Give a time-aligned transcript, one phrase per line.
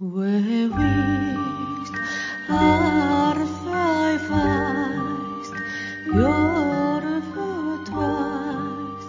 [0.00, 1.92] Where wished
[2.48, 5.50] are five eyes,
[6.06, 7.00] your
[7.84, 9.06] twice,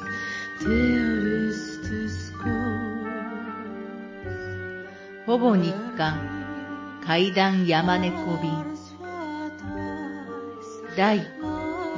[0.59, 3.05] dearest school.
[5.27, 6.17] ほぼ日刊
[7.05, 8.51] 階段山猫便
[10.97, 11.19] 第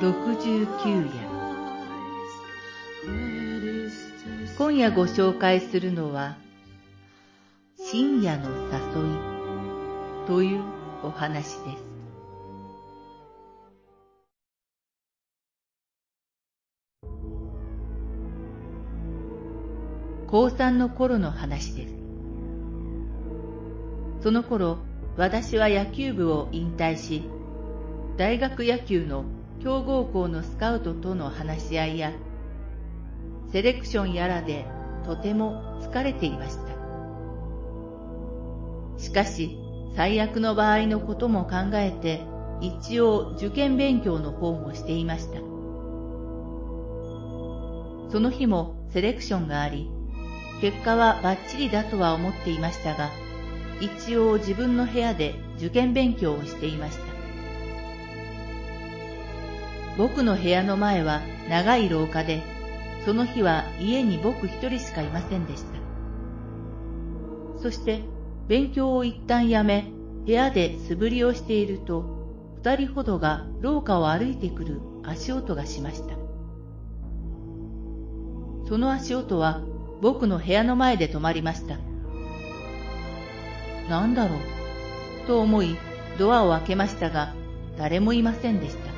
[0.02, 1.32] 69夜
[4.58, 6.36] 今夜ご紹介するのは
[7.92, 10.64] 深夜の誘いという
[11.04, 11.84] お話です。
[20.26, 21.94] 高3の頃の話です。
[24.22, 24.78] その頃、
[25.18, 27.24] 私は野球部を引退し、
[28.16, 29.26] 大学野球の
[29.62, 32.14] 強豪校のスカウトとの話し合いや、
[33.52, 34.66] セレクションやらで
[35.04, 36.81] とても疲れていました。
[39.12, 39.58] しかし、
[39.94, 42.22] 最悪の場合のことも考えて、
[42.62, 45.40] 一応受験勉強の方もしていました。
[48.10, 49.92] その日もセレクションがあり、
[50.62, 53.10] 結果はバッチリだとは思っていましたが、
[53.82, 57.04] 一応自分の部屋で受験勉強をしていました。
[59.98, 62.42] 僕の部屋の前は長い廊下で、
[63.04, 67.62] その日は家に僕一人しかいませんでした。
[67.62, 68.06] そして
[68.48, 69.92] 勉強を一旦やめ、
[70.26, 72.06] 部屋で素振りをしていると、
[72.64, 76.16] 二人ほどが廊下を歩いてくる足音がしました。
[78.68, 79.62] その足音は
[80.02, 81.78] 僕の部屋の前で止まりました。
[83.90, 84.40] なんだろう
[85.28, 85.76] と思い、
[86.18, 87.34] ドアを開けましたが、
[87.78, 88.92] 誰もいませんでした。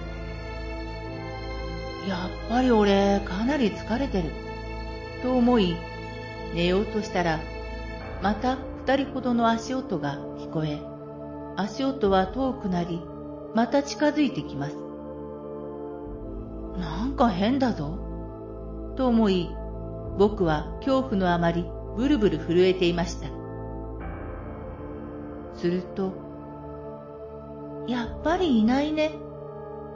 [2.09, 4.25] やっぱり俺、かなり疲れてる。
[5.21, 5.77] と思い、
[6.53, 7.39] 寝ようとしたら、
[8.21, 10.81] また二人ほどの足音が聞こえ、
[11.56, 13.02] 足音は遠くなり、
[13.56, 14.76] また近づいてきます。
[16.78, 17.98] なんか変だぞ。
[18.98, 19.49] と思い、
[20.20, 23.30] 僕は恐怖のあまりブルブル震えていました。
[25.55, 26.11] すると、
[27.88, 29.14] やっぱりいないね、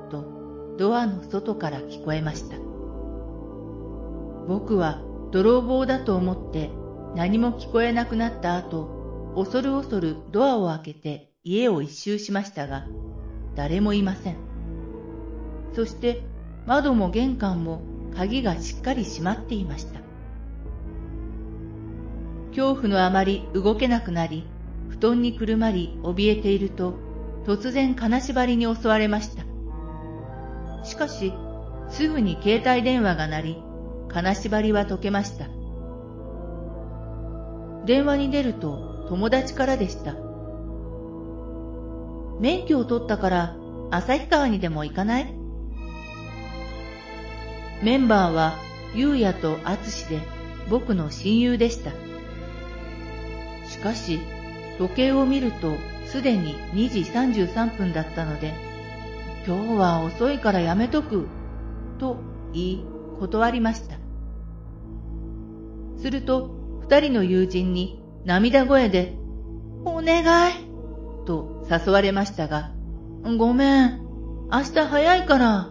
[0.09, 0.23] と
[0.77, 2.55] ドアの外から聞こえました。
[4.47, 6.71] 僕は泥棒だと思って
[7.17, 12.85] 何も聞こえなくなった後、恐る恐るドアを開けて家を一周しましたが、
[13.55, 14.35] 誰もいません。
[15.73, 16.21] そして
[16.67, 17.81] 窓も玄関も
[18.15, 19.99] 鍵がしっかり閉まっていました。
[22.49, 24.45] 恐怖のあまり動けなくなり、
[24.89, 26.93] 布団にくるまり怯えていると、
[27.47, 29.43] 突然金縛りに襲われました。
[30.85, 31.33] しかし、
[31.89, 33.63] すぐに携帯電話が鳴り、
[34.07, 35.56] 金縛りは解けました。
[37.87, 40.13] 電話に出ると友達からでした。
[42.41, 43.55] 免許を取ったから
[43.91, 45.33] 旭川にでも行かない？
[47.81, 48.57] メンバーは
[48.93, 50.19] ゆうやとあつしで
[50.69, 51.91] 僕の親友でした。
[53.69, 54.19] しかし、
[54.77, 55.75] 時計を見ると
[56.07, 56.99] すでに2時
[57.43, 58.53] 33分だったので、
[59.45, 61.27] 今日は遅いからやめとく、
[61.99, 62.17] と
[62.53, 62.85] 言い
[63.19, 63.95] 断りました。
[66.01, 69.13] すると二人の友人に涙声で、
[69.83, 70.53] お願い
[71.25, 72.71] と誘われましたが、
[73.37, 73.99] ごめん、
[74.49, 75.69] 明日早いから、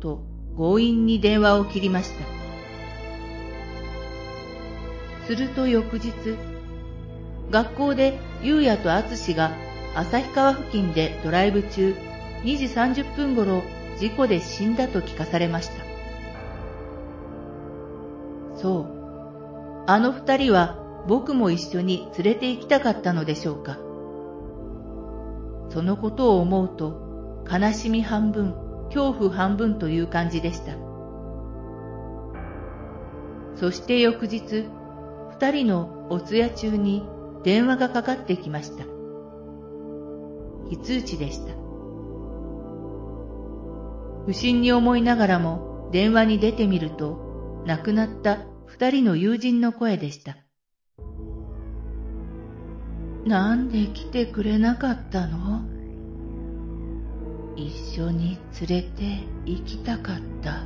[0.00, 0.22] と
[0.58, 2.26] 強引に電話を切りました。
[5.26, 6.12] すると翌日、
[7.50, 9.52] 学校で優也と敦が
[9.94, 11.96] 旭川付近でドライブ中、
[12.42, 13.62] 2時30分頃
[13.98, 15.84] 事故で死んだと聞かされました。
[18.58, 18.99] そう。
[19.86, 20.76] あの二人は
[21.06, 23.78] 僕も一緒に連れて行きたかったのでしょうか。
[25.70, 28.54] そのことを思うと、悲しみ半分、
[28.86, 30.72] 恐怖半分という感じでした。
[33.54, 34.66] そして翌日、
[35.30, 37.06] 二人のお通夜中に
[37.44, 38.84] 電話がかかってきました。
[40.68, 41.52] 非通知でした。
[44.26, 48.38] 不審に思いながらも電話に出てみると、亡くなった
[48.70, 50.36] 二人の友人の声でした。
[53.26, 55.64] なんで来てくれなかったの？
[57.56, 60.62] 一緒に連れて行きたかった。